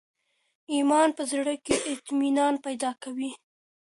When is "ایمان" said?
0.73-1.09